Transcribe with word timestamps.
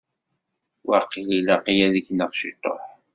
Waqil 0.87 1.29
ilaq-iyi 1.39 1.83
ad 1.87 1.95
gneɣ 2.07 2.31
ciṭuḥ. 2.39 2.81